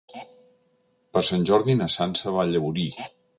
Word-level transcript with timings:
Per 1.17 1.23
Sant 1.27 1.45
Jordi 1.51 1.75
na 1.83 1.89
Sança 1.97 2.35
va 2.39 2.43
a 2.47 2.47
Llaurí. 2.55 2.89